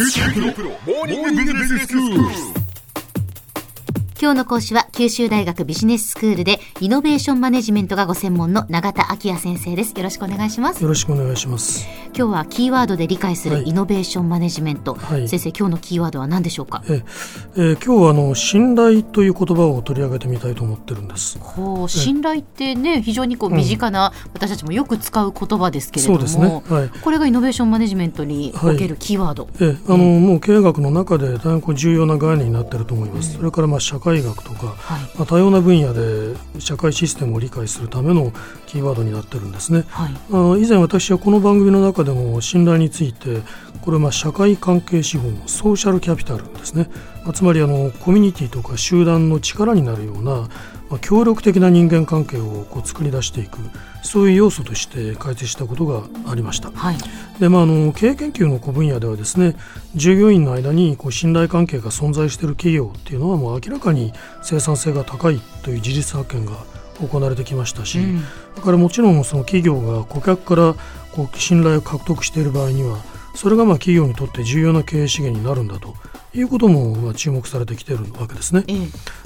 [0.00, 0.06] 今
[4.30, 9.94] 日の講師は九州大学ビジネススクールでイノベーションマネジメントがご専門の永田晃也先生です。
[9.96, 10.80] よろしくお願いします。
[10.80, 11.88] よろしくお願いします。
[12.16, 16.84] 今日はキーワードで理解するイノベーションマネジメント、はい、先生今日のキーワードは何でしょうか？
[16.88, 17.02] え、
[17.56, 21.40] えー、今日はあの信頼という言葉を取り上げてみたいと思ってるんです。
[21.40, 36.36] ほう信頼ってね非常にこう身近な、私たちもよく使う言葉ですけれども、そうですね、はい、これがイノベーションマネジメントにおけるキーワード、はい、えあの、もう経営学の中で大変重要な概念になっていると思います、それからまあ社会学とかはい、まあ、多様な分野で
[36.68, 38.30] 社会システムを理解するための
[38.66, 43.40] キーワードになってるんですね、はい、あ以前私はこの番組の中でも信頼について
[43.80, 50.48] これは社会関係資本ソーシャルキャピタルですね、まあ、つまりあのコミュニティとか集団の力になるような
[50.90, 53.58] まあ、協力的な人間関係をこう作り出していく
[54.02, 56.96] そういう要素として解説したことがありました、はい、
[57.38, 59.54] でまあ、あの経営研究の分野ではですね
[59.94, 66.52] 従業員の間にこう信頼関係が存在している企業っていうのはもう明らかに生産性が高いという事実発見が
[67.06, 68.22] 行われてきましたし、うん、
[68.56, 70.74] だからもちろんその企業が顧客から
[71.12, 72.98] こう信頼を獲得している場合には
[73.34, 75.94] それがまあ企業にとって重要な経営資源になるんだと
[76.34, 78.64] いうこともまあ注目されてきているわけですね。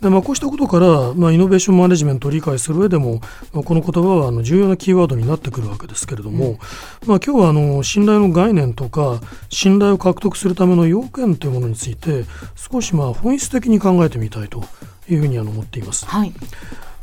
[0.00, 3.20] でまあ、こうしたことから、まあ、イノベーションマネジメントを理解する上でも、
[3.52, 12.24] まあ、この言葉はあの重要なキーワードになってくるわけですけれども、うん、まあ、今日はあの信頼の概念とか信頼を獲得するための要件というものについて
[12.56, 14.62] 少しまあ本質的に考えてみたいと
[15.08, 16.06] いうふうにあの思っています。
[16.06, 16.32] はい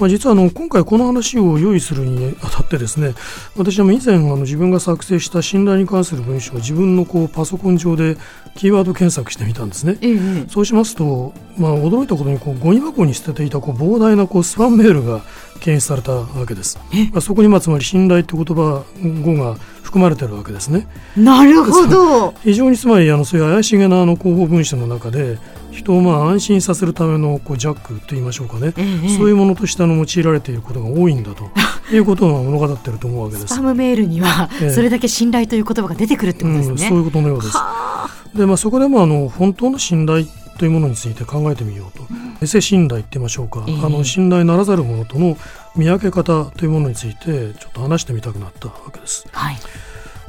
[0.00, 3.14] まあ、実はあの今回この話を用意するにあたってですね
[3.56, 8.16] 私は以前あの自分が作成した信頼に関する文章を自分のこうパソコン上で
[8.56, 15.20] キーワード検索してみたんですね、ええ、そうしますと、まあ、驚いたことにこうゴミ箱に捨てていたこう膨大なこうスパンメールが
[15.60, 16.78] 検出されたわけです、
[17.12, 18.84] まあ、そこにまあつまり信頼という言葉
[19.22, 19.56] 語が
[19.90, 20.86] 含まれているわけですね。
[21.16, 22.32] なるほど。
[22.44, 25.38] 非常につまりあのそういう怪しげなあの広報文書の中で
[25.72, 31.50] 人をまあ安心させるためのこうジャックと言いましょうかね、ええ、そういうものとしての用いられていることが多いんだと。
[31.92, 33.48] いうことを物語っていると思うわけです。
[33.48, 36.72] スパムメールにはそれだけ信頼という言葉が出てくるってことですね。
[36.72, 37.56] うん、そういうことのようです。
[38.32, 40.24] で、まあ、そこでもあの本当の信頼
[40.60, 42.04] というものについて考えてみようと、
[42.42, 45.38] エセ信頼って言いましょうか、え、あの信頼ならざるものとの
[45.74, 49.26] 見分け方というものについてちょっと話してみたくなったわけです。
[49.32, 49.56] はい、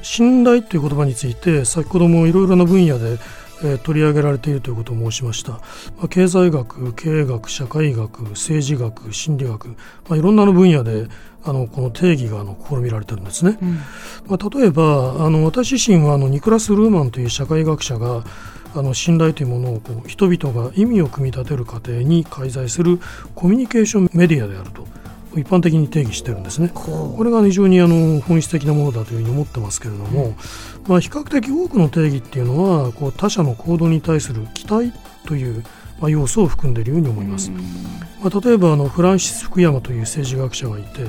[0.01, 3.19] 信頼という言葉について先ほどもいろいろな分野で
[3.61, 5.59] え取り上げられているということを申しました、ま
[6.05, 9.75] あ、経済学経営学社会学政治学心理学、ま
[10.11, 11.07] あ、いろんなの分野で
[11.43, 13.75] あのこの定義があの試みられてるんですね、うん、
[14.27, 18.23] まあ、例えばあの私自身はあのニクラス・ルーマンという社会学者が
[18.73, 22.99] あの信頼というものをこう人々が意味を組み立てる過程に介在する
[23.35, 24.87] コミュニケーションメディアであると
[25.37, 26.69] 一般的に定義してるんですね。
[26.73, 30.35] これが非常にあの本質的なものだというふうに思ってますけれども、
[30.87, 34.91] まあ、比較的多くの定義っていうのはこう他者の行動に対する期待
[35.25, 35.63] という
[36.01, 37.51] まあ、要素を含んでいるように思います。
[38.21, 41.03] まあ、例えばあのフランシス・福山という政治学者がいて、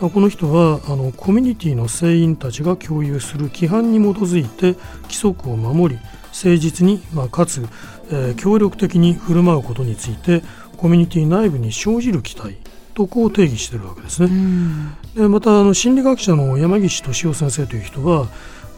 [0.00, 6.00] まあ、この人はあのコミュニティの成員たちが共有する規範に基づいて規則を守り
[6.32, 7.66] 誠実に、まあ、かつ、
[8.10, 10.42] えー、協力的に振る舞うことについて
[10.76, 12.56] コミュニティ内部に生じる期待
[12.94, 14.30] とこう定義しているわけですね。
[15.14, 18.28] でまたあの心理学者の山岸俊夫先生という人は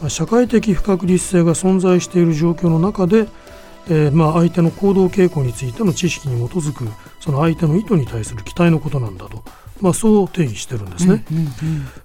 [0.09, 3.27] 社会的不確実性が存在している状況の中で、
[3.89, 6.87] えー、まあ相手の行動傾向についての知識に基づく
[7.19, 9.43] その相手の意図に対する期待のことなんだと、
[9.79, 11.23] まあ、そう定義してるんですね。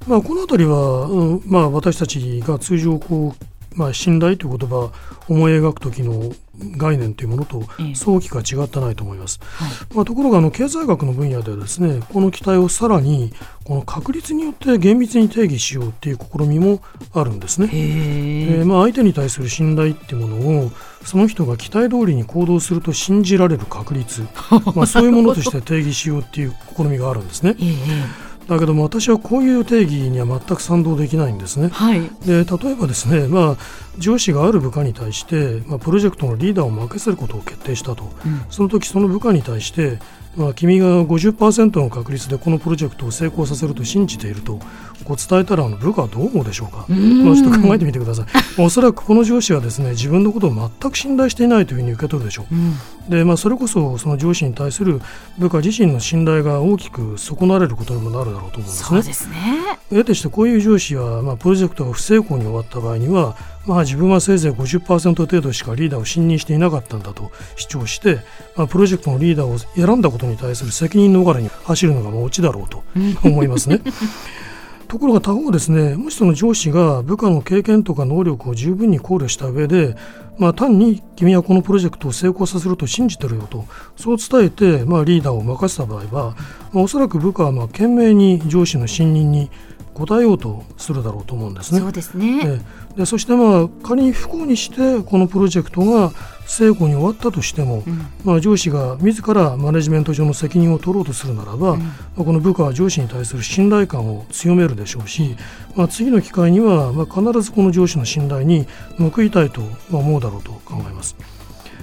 [0.06, 3.44] まあ、この辺りは、うんまあ、私たちが通常こう
[3.78, 4.93] まあ、信頼という言葉を
[5.28, 6.33] 思い描く時の
[6.77, 7.62] 概念というものと
[7.94, 13.33] 早期か違ってないと思います、はい、まあ、ところがあの経済学の分野ではですねこの期待をさらに
[13.65, 20.71] この確率によって厳密に定義しようっていう試みもあるんですね、えー、まあ、相手に対する信頼っていうものを
[21.05, 24.27] その人が期待通りに行動すると信じられる確率、
[24.75, 27.55] まあ、そういうものとして定義しようっていう試みがあるんですね。
[27.61, 31.69] えーだけども私はこういう定義には全く賛同できないんですね。
[31.69, 33.56] はい、で例えばですね、まあ、
[33.98, 39.99] 上司がある部下に対して、まあ、プロジェクトのリーダーを任せることを決定したと、うん、その時その部下に対して
[40.37, 44.61] まあ、君が50%の確率でこのプロジェクトを成功させると信じていると
[45.05, 46.87] こう伝えたらあの部下はどう思うでしょうか？
[46.88, 48.62] まあ、ちょっと考えてみてください。
[48.62, 55.00] おそらくこの上司はですね自分のことを全く信頼していないというふうに受け取るでしょう、うん、でまあ、それこそその上司に対する
[55.38, 58.88] 部下自身の信頼が大きく損なわれることにもなるだろうと思うんですね。
[58.88, 59.78] そうですね。
[59.90, 63.37] 得てしてこういう上司は、まあ、プロジェクトが不成功に終わった場合には
[63.69, 68.20] まあ、自分はせいぜい50%程度しかリーダーを信任していなかったんだと主張して、
[68.56, 72.82] まあ、プロジェクトのリーダーを選んだことに対する責任逃れに走るのがオチだろうと
[73.23, 73.82] 思いますね。
[74.88, 79.97] ところが他方ですねもしその上司が部下の経験とか能力を十分に考慮した上で、
[80.38, 83.67] まあ、単に君はこのプロジェクトを成功させると信じてるよと
[83.97, 86.35] そう伝えて、まあ、リーダーを任せた場合は、
[86.73, 89.50] まあ、おそらく部下はまあ懸命に上司の信任に
[89.99, 91.81] 応えようとするだろうと思うんですね。
[91.81, 92.61] そうですね。
[92.97, 96.12] でそしてまあ仮に不幸にしてこのプロジェクトが
[96.47, 105.37] 成功に終わったとしても、うん、まあ、上司が自らマネジメント上の責任を取ろうとするならば、うん、まあ、この部下は上司に対する信頼感を強めるでしょうし、
[105.77, 108.67] まあ、次の機会にはまあ必ずこの上司の信頼に
[108.99, 109.61] 報いたいと
[109.93, 111.17] 思うだろうと考えます。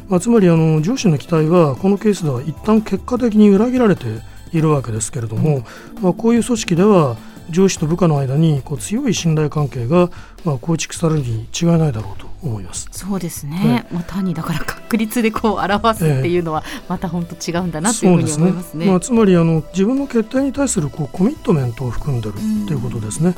[0.09, 4.05] まあ、つまりあの上司の期待はこのケースでは一旦結果的に裏切られて
[4.51, 5.63] いるわけですけれども、
[6.01, 7.17] まあ、こういう組織では
[7.49, 10.09] 上司と部下の間にこう強い信頼関係が
[10.43, 12.87] まあ構築されるに違いないだろうと思います。
[12.91, 18.71] そうですね、まあ、単にだから確率でこう表すっていうのはまた本当違うんだなというふうに思いますね。
[18.71, 18.85] すね。
[18.87, 22.35] まあ、つまりあの自分の決定に対するこうコミットメントを含んでるっ
[22.67, 23.29] ていうことですね。
[23.29, 23.35] うん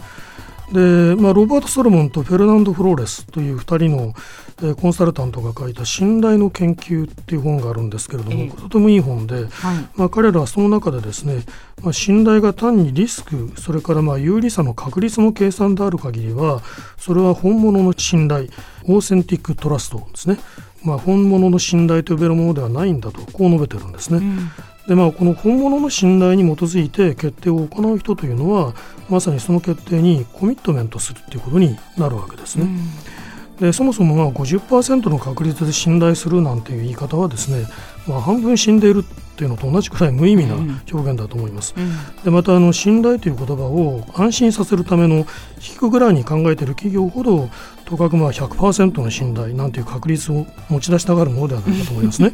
[0.72, 4.14] で、まあ、ロバート・ソロモンとフェルナンド・フローレスという2人の、
[4.62, 9.48] えー、コンサルタントが書いた「信頼の研究」っていう本があるんですけれども、えー、とてもいい本で、はい、
[9.96, 11.46] まあ、彼らはその中でですね、
[11.84, 16.62] まあ、信頼が単にリスクそれからまあ有利さの確率の計算である限りは
[16.98, 18.48] それは本物の信頼
[18.86, 20.38] オーセンティック・トラストですね。
[20.84, 24.20] まあ、本物の信頼と呼べるものではないんだとこう述べてるんですね。
[24.20, 24.50] うん、
[24.88, 28.74] でまあ、この本物の信頼に基づいて決定を行う人というのは
[29.10, 32.64] まさにその決定にコミットメントするということになるわけですね。
[32.64, 33.18] うん
[33.60, 37.66] でそもそもまあ50%の確率で信頼するなんていう言い方はですね、
[38.08, 39.04] まあ、半分死んでいる
[39.38, 40.56] っていうのと同じくらい無意味な
[40.92, 41.76] 表現だと思います。
[41.78, 45.28] うん、でまたあの信頼という言葉を安心させるための
[45.60, 47.48] 低くぐらいに考えている企業ほど
[47.86, 52.34] とかくまあ100%の信頼なんていう確率を持ち出したがるものではないかと思いますね。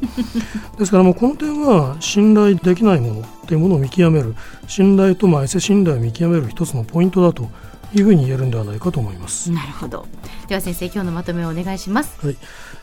[0.79, 4.33] ですからもうこの点は信頼できないものっていうものを見極める
[4.67, 7.49] 信頼とまあエセ信頼を見極める一つのポイントだと
[7.95, 9.51] いうふうに言えるんではないかと思います。
[9.51, 10.07] なるほど。
[10.47, 12.25] では先生今日のまとめをお願いします。
[12.25, 12.37] はい。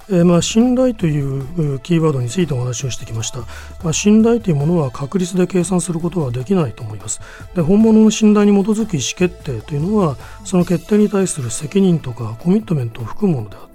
[0.09, 3.41] えー、まあ信頼というキーワードについてお話をしてきました。
[3.83, 7.21] まあ信頼というものは確率で計算することはできないと思います。
[7.55, 13.71] で本物の信頼に基づく意思決定というのはその決定に対する責任とかコミットメントを含むものであって。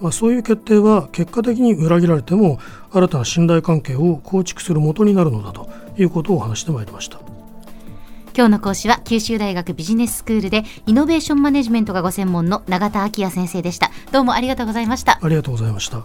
[0.00, 2.60] まあ、そういう決定は結果的に裏切られても
[2.92, 7.37] 新たな信頼関係を構築するもとになるのだということを話してまいりました。
[8.38, 13.90] 今日の講師は九州大学ビジネススクールでイノベーションマネジメントがご専門の永田昭也先生でした。
[14.12, 15.18] どうもありがとうございました。
[15.20, 16.04] ありがとうございました。